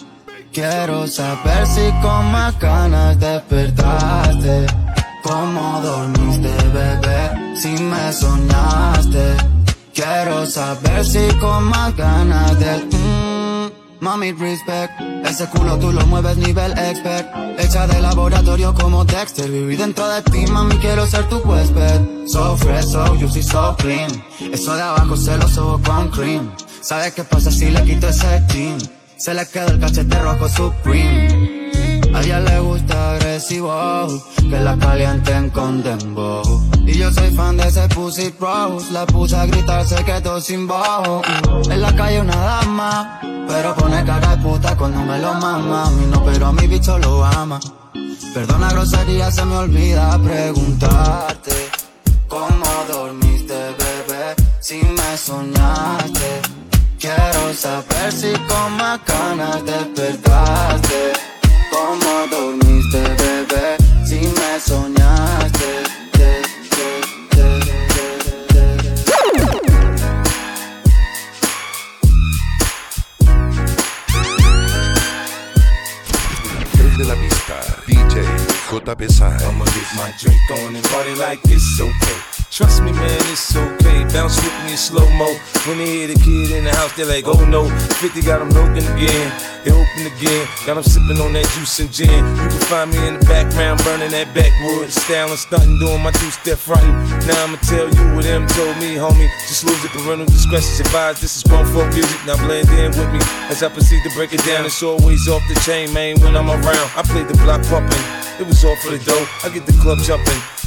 Quiero 0.53 1.07
saber 1.07 1.67
si 1.67 1.91
con 2.03 2.33
más 2.33 2.59
ganas 2.59 3.19
despertaste. 3.19 4.67
¿Cómo 5.23 5.81
dormiste, 5.83 6.53
bebé? 6.75 7.57
Si 7.57 7.69
me 7.83 8.13
soñaste. 8.13 9.37
Quiero 9.95 10.45
saber 10.47 11.05
si 11.05 11.27
con 11.39 11.65
más 11.65 11.97
ganas 11.97 12.59
de... 12.59 13.30
Mami, 14.01 14.33
respect. 14.33 14.93
Ese 15.25 15.47
culo 15.49 15.79
tú 15.79 15.93
lo 15.93 16.07
mueves 16.07 16.37
nivel 16.39 16.73
expert. 16.79 17.29
Hecha 17.59 17.87
de 17.87 18.01
laboratorio 18.01 18.75
como 18.75 19.05
Dexter. 19.05 19.51
Viví 19.51 19.77
dentro 19.77 20.09
de 20.09 20.23
ti, 20.23 20.47
mami, 20.51 20.77
quiero 20.77 21.07
ser 21.07 21.29
tu 21.29 21.37
huésped. 21.39 22.27
So 22.27 22.57
fresh, 22.57 22.87
so 22.87 23.15
juicy, 23.17 23.43
so 23.43 23.77
clean. 23.77 24.11
Eso 24.53 24.75
de 24.75 24.83
abajo 24.83 25.17
se 25.17 25.37
lo 25.37 25.47
subo 25.49 25.81
con 25.83 26.09
cream. 26.11 26.51
¿Sabes 26.81 27.13
qué 27.13 27.25
pasa 27.25 27.51
si 27.51 27.71
le 27.71 27.83
quito 27.85 28.09
ese 28.09 28.41
team? 28.49 28.79
Se 29.17 29.35
le 29.35 29.47
quedó 29.47 29.69
el 29.69 29.81
cachete 29.81 30.19
rojo 30.19 30.49
supreme. 30.49 31.60
Que 33.51 34.61
la 34.61 34.77
calienten 34.79 35.51
con 35.51 35.83
dembow. 35.83 36.43
Y 36.87 36.97
yo 36.97 37.13
soy 37.13 37.35
fan 37.35 37.57
de 37.57 37.67
ese 37.67 37.89
pussy 37.89 38.33
rose, 38.39 38.93
la 38.93 39.05
puse 39.07 39.35
a 39.35 39.45
gritar, 39.45 39.85
se 39.89 40.05
quedó 40.05 40.41
sin 40.41 40.69
bajo. 40.69 41.21
En 41.69 41.81
la 41.81 41.93
calle 41.97 42.21
una 42.21 42.37
dama, 42.37 43.21
pero 43.49 43.75
pone 43.75 44.05
cara 44.05 44.37
de 44.37 44.43
puta 44.45 44.77
cuando 44.77 45.01
me 45.01 45.19
lo 45.19 45.35
mama. 45.35 45.91
Mí 45.91 46.07
no, 46.09 46.25
pero 46.25 46.47
a 46.47 46.53
mi 46.53 46.69
bicho 46.69 46.97
lo 47.01 47.25
ama. 47.25 47.59
Perdona 48.33 48.71
grosería, 48.71 49.33
se 49.33 49.45
me 49.45 49.57
olvida 49.57 50.17
preguntarte 50.23 51.71
¿Cómo 52.29 52.67
dormiste, 52.89 53.55
bebé? 53.55 54.37
Si 54.61 54.77
me 54.77 55.17
soñaste 55.17 56.41
Quiero 57.01 57.53
saber 57.53 58.13
si 58.13 58.33
con 58.47 58.77
más 58.77 59.01
ganas 59.05 59.65
despertaste 59.65 61.30
Si 64.61 64.69
soñaste 64.69 65.85
te, 66.13 66.43
de 76.99 77.05
la 77.05 77.15
pista, 77.15 77.61
DJ 77.87 78.23
JP 78.71 79.01
I'ma 79.49 79.65
get 79.65 79.89
my 79.97 80.13
drink 80.19 80.51
on 80.51 80.77
and 80.77 80.85
party 80.89 81.15
like 81.15 81.41
it's 81.45 81.81
okay. 81.81 82.30
Trust 82.61 82.83
me, 82.83 82.93
man, 82.93 83.09
it's 83.33 83.57
okay. 83.57 84.05
Bounce 84.13 84.37
with 84.37 84.53
me 84.69 84.73
in 84.73 84.77
slow 84.77 85.09
mo. 85.17 85.33
When 85.65 85.79
they 85.81 86.05
hear 86.05 86.09
the 86.13 86.21
kid 86.21 86.53
in 86.53 86.65
the 86.69 86.77
house, 86.77 86.93
they're 86.93 87.09
like, 87.09 87.25
oh 87.25 87.41
no. 87.49 87.65
50 88.05 88.21
got 88.21 88.45
them 88.45 88.53
broken 88.53 88.85
again. 88.93 89.33
They 89.65 89.73
open 89.73 90.05
again. 90.05 90.45
Got 90.69 90.77
them 90.77 90.85
sipping 90.85 91.17
on 91.25 91.33
that 91.33 91.49
juice 91.57 91.81
and 91.81 91.89
gin. 91.89 92.13
You 92.13 92.53
can 92.53 92.61
find 92.69 92.93
me 92.93 93.01
in 93.09 93.17
the 93.17 93.25
background, 93.25 93.81
burning 93.81 94.13
that 94.13 94.37
backwood. 94.37 94.93
Styling, 94.93 95.41
stunting, 95.41 95.81
doing 95.81 96.05
my 96.05 96.13
two 96.13 96.29
step 96.29 96.61
frontin'. 96.61 96.93
Now 97.25 97.49
I'ma 97.49 97.57
tell 97.65 97.89
you 97.89 98.05
what 98.13 98.29
them 98.29 98.45
told 98.53 98.77
me, 98.77 99.01
homie. 99.01 99.33
Just 99.49 99.65
lose 99.65 99.81
it, 99.81 99.97
parental 99.97 100.29
discretion's 100.29 100.85
advised. 100.85 101.25
This 101.25 101.41
is 101.41 101.43
grown 101.49 101.65
folk 101.73 101.89
music. 101.97 102.21
Now 102.29 102.37
blend 102.45 102.69
in 102.77 102.93
with 102.93 103.09
me 103.09 103.25
as 103.49 103.65
I 103.65 103.73
proceed 103.73 104.05
to 104.05 104.13
break 104.13 104.37
it 104.37 104.45
down. 104.45 104.69
It's 104.69 104.85
always 104.85 105.33
off 105.33 105.41
the 105.49 105.57
chain, 105.65 105.97
man, 105.97 106.21
when 106.21 106.37
I'm 106.37 106.53
around. 106.53 106.89
I 106.93 107.09
played 107.09 107.25
the 107.25 107.41
block 107.41 107.65
pumping. 107.73 108.05
It 108.37 108.45
was 108.45 108.61
all 108.69 108.77
for 108.85 108.93
the 108.93 109.01
dough. 109.01 109.25
I 109.41 109.49
get 109.49 109.65
the 109.65 109.73
club 109.81 109.97
jumping. 110.05 110.60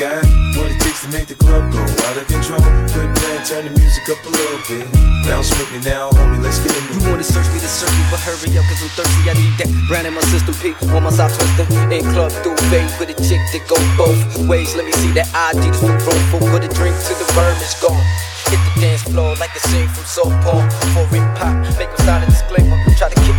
got 0.00 0.24
what 0.56 0.72
it 0.72 0.80
takes 0.80 1.04
to 1.04 1.12
make 1.12 1.28
the 1.28 1.36
club 1.36 1.60
go 1.68 1.76
out 1.76 2.16
of 2.16 2.24
control. 2.24 2.64
Quit 2.88 3.12
playing, 3.20 3.44
turn 3.44 3.62
the 3.68 3.72
music 3.76 4.08
up 4.08 4.16
a 4.24 4.32
little 4.32 4.60
bit. 4.64 4.88
Bounce 5.28 5.52
with 5.60 5.68
me 5.76 5.80
now, 5.84 6.08
homie, 6.16 6.40
let's 6.40 6.56
get 6.64 6.72
it. 6.72 6.80
You 6.88 7.04
wanna 7.04 7.22
search 7.22 7.44
me 7.52 7.60
to 7.60 7.68
search 7.68 7.92
me, 7.92 8.04
but 8.08 8.16
hurry 8.24 8.48
up, 8.56 8.64
cause 8.64 8.80
I'm 8.80 8.88
thirsty. 8.96 9.28
I 9.28 9.36
need 9.36 9.54
that 9.60 9.68
brand 9.92 10.08
in 10.08 10.16
my 10.16 10.24
system, 10.32 10.56
peak 10.64 10.80
on 10.96 11.04
my 11.04 11.12
side 11.12 11.28
twister. 11.36 11.68
In 11.92 12.00
club 12.16 12.32
through 12.40 12.56
bay 12.72 12.88
with 12.96 13.12
a 13.12 13.16
chick 13.20 13.44
that 13.52 13.60
go 13.68 13.76
both 14.00 14.16
ways. 14.48 14.72
Let 14.72 14.88
me 14.88 14.92
see 15.04 15.12
that 15.20 15.28
ID 15.36 15.68
that's 15.68 15.84
for 15.84 15.92
room 15.92 16.24
for 16.32 16.40
put 16.48 16.64
a 16.64 16.70
drink 16.72 16.96
to 16.96 17.12
the 17.20 17.28
verm 17.36 17.60
is 17.60 17.76
gone. 17.76 18.00
Hit 18.48 18.56
the 18.56 18.72
dance 18.80 19.04
floor 19.04 19.36
like 19.36 19.52
a 19.52 19.60
scene 19.68 19.86
from 19.92 20.08
Soap 20.08 20.32
Porn. 20.40 20.64
Before 20.80 21.04
it 21.12 21.28
pop, 21.36 21.52
make 21.76 21.92
a 21.92 22.24
disclaimer. 22.24 22.80
Try 22.96 23.12
to 23.12 23.20
kick 23.20 23.36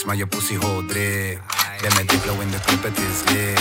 smell 0.00 0.16
your 0.16 0.28
pussy 0.28 0.54
hole 0.54 0.80
drip. 0.80 1.38
Let 1.82 1.92
me 1.98 2.04
deep 2.04 2.22
blow 2.22 2.40
in 2.40 2.50
the 2.50 2.58
clip 2.58 2.86
at 2.86 2.96
this 2.96 3.20
lit. 3.30 3.59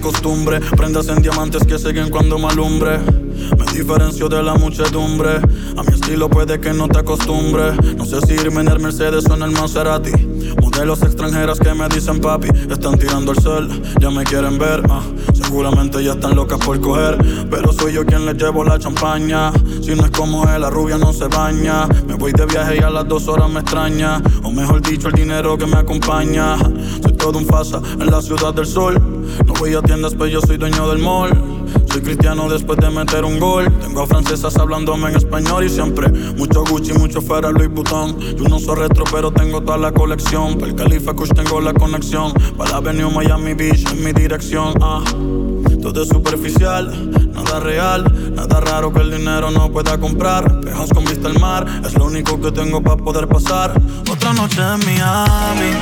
Costumbre. 0.00 0.60
Prendas 0.76 1.08
en 1.08 1.22
diamantes 1.22 1.64
que 1.64 1.78
siguen 1.78 2.10
cuando 2.10 2.38
me 2.38 2.48
alumbre. 2.48 2.98
Me 2.98 3.72
diferencio 3.72 4.28
de 4.28 4.42
la 4.42 4.54
muchedumbre. 4.54 5.36
A 5.76 5.82
mi 5.82 5.94
estilo 5.94 6.28
puede 6.28 6.60
que 6.60 6.72
no 6.72 6.88
te 6.88 6.98
acostumbre. 6.98 7.72
No 7.96 8.04
sé 8.04 8.20
si 8.26 8.34
irme 8.34 8.60
en 8.60 8.68
el 8.68 8.80
Mercedes 8.80 9.24
o 9.30 9.34
en 9.34 9.42
el 9.42 9.50
Maserati. 9.52 10.12
Modelos 10.60 11.02
extranjeras 11.02 11.58
que 11.58 11.72
me 11.74 11.88
dicen 11.88 12.20
papi. 12.20 12.48
Están 12.70 12.98
tirando 12.98 13.32
el 13.32 13.38
sol, 13.40 13.68
ya 14.00 14.10
me 14.10 14.24
quieren 14.24 14.58
ver. 14.58 14.82
ah. 14.90 15.02
Seguramente 15.50 16.04
ya 16.04 16.12
están 16.12 16.36
locas 16.36 16.58
por 16.64 16.80
coger. 16.80 17.18
Pero 17.50 17.72
soy 17.72 17.94
yo 17.94 18.06
quien 18.06 18.24
les 18.24 18.36
llevo 18.36 18.62
la 18.62 18.78
champaña. 18.78 19.52
Si 19.82 19.94
no 19.96 20.04
es 20.04 20.10
como 20.12 20.48
él, 20.48 20.60
la 20.60 20.70
rubia 20.70 20.96
no 20.96 21.12
se 21.12 21.26
baña. 21.26 21.88
Me 22.06 22.14
voy 22.14 22.32
de 22.32 22.46
viaje 22.46 22.76
y 22.76 22.78
a 22.78 22.88
las 22.88 23.08
dos 23.08 23.26
horas 23.26 23.50
me 23.50 23.58
extraña. 23.58 24.22
O 24.44 24.52
mejor 24.52 24.80
dicho, 24.80 25.08
el 25.08 25.14
dinero 25.14 25.58
que 25.58 25.66
me 25.66 25.76
acompaña. 25.76 26.56
Soy 27.02 27.12
todo 27.14 27.36
un 27.36 27.46
fasa 27.46 27.82
en 27.98 28.08
la 28.08 28.22
ciudad 28.22 28.54
del 28.54 28.66
sol. 28.66 28.94
No 29.44 29.54
voy 29.54 29.74
a 29.74 29.82
tiendas, 29.82 30.14
pero 30.14 30.26
yo 30.26 30.40
soy 30.40 30.56
dueño 30.56 30.88
del 30.88 30.98
mall. 30.98 31.30
Soy 31.90 32.00
cristiano 32.02 32.48
después 32.48 32.78
de 32.78 32.88
meter 32.88 33.24
un 33.24 33.40
gol. 33.40 33.66
Tengo 33.80 34.02
a 34.02 34.06
francesas 34.06 34.56
hablándome 34.56 35.10
en 35.10 35.16
español 35.16 35.64
y 35.64 35.68
siempre 35.68 36.08
mucho 36.36 36.64
Gucci, 36.64 36.92
mucho 36.92 37.20
Ferrari, 37.20 37.54
Louis 37.54 37.70
Vuitton. 37.70 38.16
Yo 38.20 38.44
no 38.44 38.60
soy 38.60 38.76
retro, 38.76 39.04
pero 39.10 39.32
tengo 39.32 39.60
toda 39.60 39.78
la 39.78 39.90
colección. 39.90 40.58
Para 40.58 40.70
el 40.70 40.76
Califa 40.76 41.12
Kush 41.12 41.30
tengo 41.34 41.60
la 41.60 41.74
conexión. 41.74 42.32
Para 42.56 42.70
la 42.70 42.76
Avenue 42.76 43.10
Miami 43.10 43.54
Beach 43.54 43.84
en 43.90 44.04
mi 44.04 44.12
dirección. 44.12 44.74
Ah. 44.80 45.02
Todo 45.92 46.04
superficial, 46.04 46.86
nada 47.32 47.58
real, 47.58 48.04
nada 48.36 48.60
raro 48.60 48.92
que 48.92 49.00
el 49.00 49.10
dinero 49.10 49.50
no 49.50 49.72
pueda 49.72 49.98
comprar. 49.98 50.60
Pejos 50.60 50.88
con 50.90 51.04
vista 51.04 51.26
al 51.26 51.40
mar, 51.40 51.66
es 51.84 51.94
lo 51.94 52.04
único 52.04 52.40
que 52.40 52.52
tengo 52.52 52.80
para 52.80 52.96
poder 52.96 53.26
pasar. 53.26 53.72
Otra 54.08 54.32
noche 54.32 54.60
en 54.60 54.78
Miami. 54.86 55.72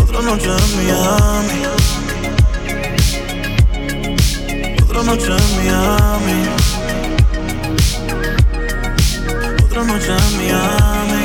Otra 0.00 0.22
noche 0.22 0.46
en 0.46 0.76
Miami. 0.76 1.66
Otra 4.84 5.02
noche 5.02 5.26
en 5.26 5.56
Miami. 5.56 6.46
Otra 9.64 9.82
noche 9.82 10.06
en 10.06 10.36
Miami. 10.38 11.22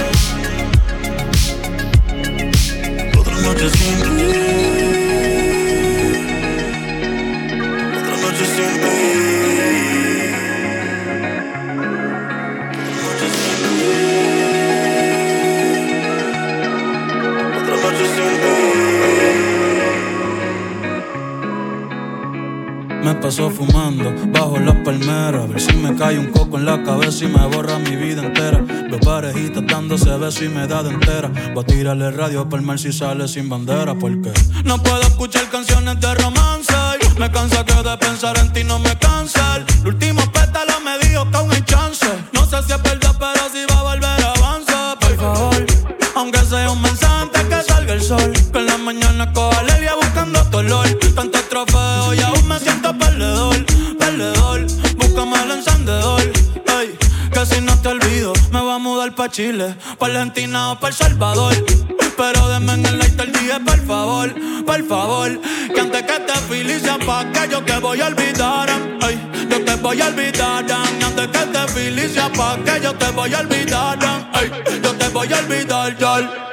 Otra 3.19 3.35
noche 3.41 3.69
sin 3.69 4.01
ti. 4.17 4.86
Me 23.17 23.23
paso 23.23 23.49
fumando 23.49 24.13
bajo 24.27 24.59
las 24.59 24.75
palmeras. 24.85 25.45
A 25.45 25.47
ver 25.47 25.59
si 25.59 25.73
me 25.73 25.95
cae 25.95 26.19
un 26.19 26.27
coco 26.27 26.59
en 26.59 26.65
la 26.65 26.83
cabeza 26.83 27.25
y 27.25 27.27
me 27.27 27.47
borra 27.47 27.79
mi 27.79 27.95
vida 27.95 28.23
entera. 28.23 28.59
Veo 28.59 28.99
parejitas 28.99 29.65
dándose 29.65 30.15
besos 30.17 30.43
y 30.43 30.49
me 30.49 30.67
da 30.67 30.83
de 30.83 30.91
entera. 30.91 31.31
Voy 31.55 31.63
a 31.63 31.65
tirarle 31.65 32.11
radio 32.11 32.47
para 32.47 32.61
el 32.61 32.67
mar 32.67 32.77
si 32.77 32.93
sale 32.93 33.27
sin 33.27 33.49
bandera. 33.49 33.95
Porque 33.95 34.31
no 34.65 34.77
puedo 34.83 35.01
escuchar 35.01 35.49
canciones 35.49 35.99
de 35.99 36.13
romance. 36.13 36.73
Me 37.17 37.31
cansa 37.31 37.65
que 37.65 37.73
de 37.73 37.97
pensar 37.97 38.37
en 38.37 38.53
ti 38.53 38.63
no 38.63 38.77
me 38.77 38.95
cansa. 38.99 39.65
El 39.81 39.87
último 39.87 40.21
pétalo 40.31 40.79
me 40.85 40.99
dijo 40.99 41.27
que 41.31 41.37
aún 41.37 41.51
hay 41.51 41.63
chance. 41.63 42.05
No 42.33 42.45
sé 42.45 42.57
si 42.67 42.71
es 42.71 42.83
verdad, 42.83 43.15
pero 43.17 43.49
si 43.51 43.65
va 43.73 43.79
a 43.79 43.83
volver 43.83 44.25
avanza. 44.37 44.95
Por 44.99 45.15
favor, 45.15 45.65
aunque 46.15 46.39
sea 46.41 46.69
un 46.69 46.83
mensaje 46.83 47.23
antes 47.23 47.43
que 47.45 47.63
salga 47.63 47.93
el 47.93 48.01
sol. 48.01 48.31
Que 48.53 48.59
en 48.59 48.65
la 48.67 48.77
mañana 48.77 49.33
coja 49.33 49.63
buscando 49.99 50.43
tu 50.51 50.57
olor. 50.57 50.87
Tantos 51.15 51.36
Chile, 59.29 59.75
pa' 59.99 60.07
Argentina 60.07 60.71
o 60.71 60.79
pa' 60.79 60.87
El 60.89 60.93
Salvador. 60.93 61.53
Pero 62.17 62.47
denme 62.49 62.73
en 62.73 62.85
el 62.85 63.01
el 63.01 63.31
día, 63.31 63.59
por 63.63 63.79
favor, 63.85 64.33
por 64.65 64.87
favor. 64.87 65.39
Que 65.73 65.79
antes 65.79 66.03
que 66.03 66.19
te 66.19 66.33
felicia 66.49 66.97
pa' 67.05 67.25
que 67.31 67.51
yo 67.51 67.63
te 67.63 67.77
voy 67.79 68.01
a 68.01 68.07
olvidar. 68.07 68.69
Ay, 69.01 69.19
yo 69.49 69.63
te 69.63 69.75
voy 69.75 70.01
a 70.01 70.07
olvidar. 70.07 70.65
Antes 70.71 71.27
que 71.27 71.45
te 71.45 71.67
felicia 71.67 72.31
pa' 72.33 72.57
que 72.65 72.81
yo 72.81 72.93
te 72.93 73.11
voy 73.11 73.33
a 73.33 73.39
olvidar. 73.39 73.99
Ay, 74.33 74.51
yo 74.83 74.93
te 74.93 75.07
voy 75.09 75.33
a 75.33 75.37
olvidar, 75.37 75.97
ya. 75.97 76.47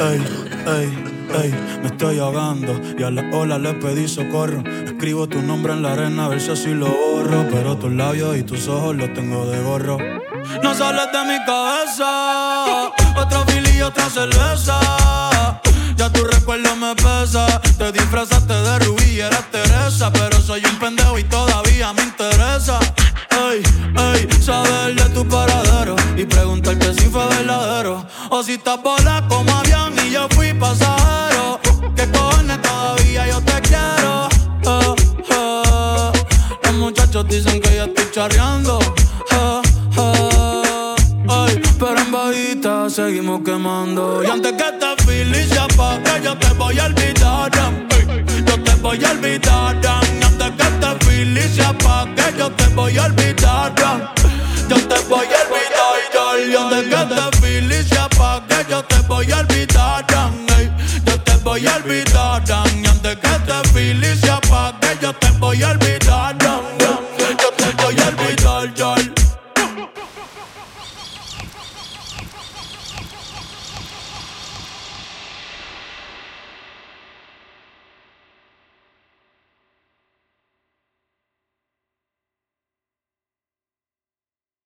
Ey, 0.00 0.20
ey, 0.66 1.11
ey, 1.34 1.50
me 1.82 1.88
estoy 1.88 2.18
ahogando 2.18 2.80
y 2.98 3.02
a 3.02 3.10
la 3.10 3.22
ola 3.36 3.58
le 3.58 3.74
pedí 3.74 4.08
socorro. 4.08 4.62
Escribo 4.84 5.28
tu 5.28 5.42
nombre 5.42 5.72
en 5.72 5.82
la 5.82 5.92
arena 5.92 6.26
a 6.26 6.28
ver 6.28 6.40
si 6.40 6.50
así 6.50 6.68
lo 6.68 6.86
borro. 6.86 7.46
Pero 7.50 7.76
tus 7.76 7.92
labios 7.92 8.36
y 8.36 8.42
tus 8.42 8.68
ojos 8.68 8.96
los 8.96 9.12
tengo 9.14 9.46
de 9.46 9.60
gorro. 9.62 9.98
No 10.62 10.74
sales 10.74 11.06
de 11.12 11.24
mi 11.24 11.44
cabeza, 11.44 12.90
otro 13.16 13.44
fili 13.46 13.78
y 13.78 13.82
otra 13.82 14.08
cerveza. 14.10 14.80
Ya 15.96 16.10
tu 16.10 16.24
recuerdo 16.24 16.74
me 16.76 16.94
pesa. 16.94 17.60
Te 17.78 17.92
disfrazaste 17.92 18.52
de 18.52 18.78
rubí 18.80 19.04
y 19.04 19.20
eras 19.20 19.44
Teresa. 19.50 20.12
Pero 20.12 20.40
soy 20.40 20.62
un 20.64 20.78
pendejo 20.78 21.18
y 21.18 21.24
todavía 21.24 21.92
me 21.92 22.02
interesa. 22.02 22.78
Ey, 23.30 23.62
ey, 23.96 24.42
saber 24.42 24.94
de 24.94 25.08
tu 25.10 25.26
paradero 25.26 25.96
y 26.16 26.24
preguntarte 26.24 26.94
si 26.94 27.08
fue 27.08 27.26
verdadero. 27.28 28.04
O 28.30 28.42
si 28.42 28.54
estás 28.54 28.82
bola 28.82 29.24
como 29.28 29.50
avión 29.56 29.94
y 30.06 30.10
yo 30.10 30.28
fui 30.30 30.52
pasajero. 30.54 31.01
Eh, 38.24 38.28
eh. 39.98 41.62
Pero 41.76 41.98
en 41.98 42.12
bajita 42.12 42.88
seguimos 42.88 43.40
quemando. 43.44 44.22
Y 44.22 44.26
antes 44.28 44.52
que 44.52 44.62
esta 44.62 44.94
feliz 45.04 45.48
se 45.48 45.58
apague, 45.58 46.22
yo 46.22 46.38
te 46.38 46.52
voy 46.54 46.78
a 46.78 46.84
olvidar. 46.86 47.50
Yo 48.46 48.62
te 48.62 48.74
voy 48.76 49.04
a 49.04 49.10
olvidar. 49.10 49.76
Y 49.82 49.86
antes 50.24 50.50
que 50.52 50.62
esta 50.62 50.94
feliz 51.00 51.50
se 51.56 51.64
apague, 51.64 52.38
yo 52.38 52.48
te 52.52 52.66
voy 52.68 52.96
a 52.96 53.06
olvidar. 53.06 53.74
Yo 54.68 54.76
te 54.76 55.00
voy 55.08 55.26
a 55.26 55.42
olvidar. 55.42 56.38
Y 56.48 56.54
antes 56.54 56.84
que 56.88 56.94
esta 56.94 57.30
feliz 57.40 57.88
se 57.88 57.98
apague, 57.98 58.66
yo 58.70 58.84
te 58.84 59.00
voy 59.08 59.32
a 59.32 59.38
olvidar. 59.40 60.06
Yo 61.04 61.20
te 61.22 61.36
voy 61.38 61.66
a 61.66 61.74
olvidar. 61.74 62.42
Y 62.46 62.86
antes 62.86 63.16
que 63.16 63.26
esta 63.26 63.64
feliz 63.72 64.20
se 64.20 64.30
apague, 64.30 64.96
yo 65.00 65.12
te 65.12 65.30
voy 65.40 65.60
a 65.64 65.70
olvidar. 65.70 65.91